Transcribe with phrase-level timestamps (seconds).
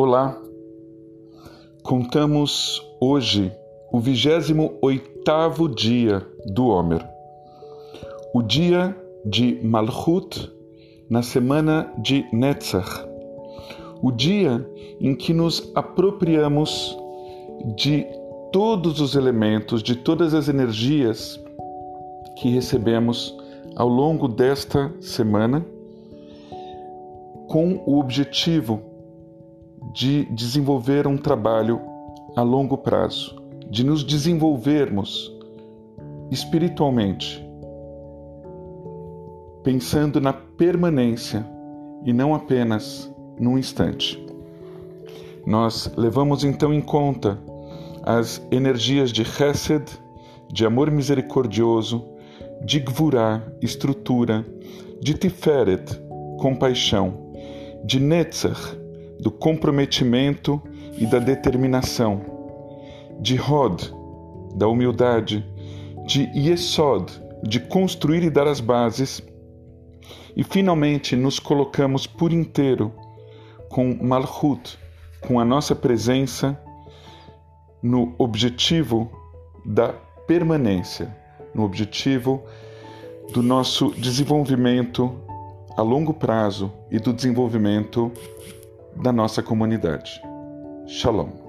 [0.00, 0.40] Olá,
[1.82, 3.52] contamos hoje
[3.90, 6.24] o 28 dia
[6.54, 7.04] do Homer,
[8.32, 10.52] o dia de Malchut
[11.10, 13.04] na semana de Netzach,
[14.00, 14.64] o dia
[15.00, 16.96] em que nos apropriamos
[17.74, 18.06] de
[18.52, 21.40] todos os elementos, de todas as energias
[22.36, 23.36] que recebemos
[23.74, 25.66] ao longo desta semana,
[27.48, 28.87] com o objetivo
[29.92, 31.80] de desenvolver um trabalho
[32.36, 33.36] a longo prazo,
[33.70, 35.32] de nos desenvolvermos
[36.30, 37.44] espiritualmente,
[39.62, 41.46] pensando na permanência
[42.04, 44.24] e não apenas num instante.
[45.46, 47.38] Nós levamos então em conta
[48.02, 49.84] as energias de Hesed,
[50.52, 52.04] de amor misericordioso,
[52.64, 54.44] de Gvurah, estrutura,
[55.00, 56.00] de Tiferet,
[56.38, 57.32] compaixão,
[57.84, 58.76] de Netzach,
[59.20, 60.62] do comprometimento
[60.96, 62.22] e da determinação,
[63.20, 63.92] de Hod,
[64.54, 65.44] da humildade,
[66.06, 69.22] de Yesod, de construir e dar as bases,
[70.36, 72.92] e finalmente nos colocamos por inteiro
[73.68, 74.78] com Malchut,
[75.20, 76.58] com a nossa presença
[77.82, 79.10] no objetivo
[79.64, 79.92] da
[80.26, 81.14] permanência,
[81.54, 82.42] no objetivo
[83.32, 85.12] do nosso desenvolvimento
[85.76, 88.10] a longo prazo e do desenvolvimento
[89.02, 90.20] da nossa comunidade.
[90.86, 91.47] Shalom.